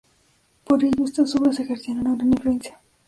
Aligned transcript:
Por 0.65 0.83
ello 0.83 1.05
estas 1.05 1.35
obras 1.35 1.59
ejercían 1.59 1.99
una 1.99 2.15
gran 2.15 2.29
influencia. 2.29 2.79